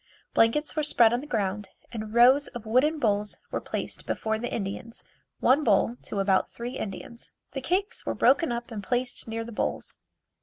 [0.33, 4.51] Blankets were spread on the ground and rows of wooden bowls were placed before the
[4.51, 5.03] Indians,
[5.41, 7.29] one bowl to about three Indians.
[7.51, 9.99] The cakes were broken up and placed near the bowls.